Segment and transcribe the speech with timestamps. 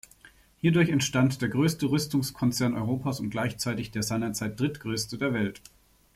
[0.57, 5.61] Hierdurch entstand der größte Rüstungskonzern Europas und gleichzeitig der seinerzeit drittgrößte der Welt.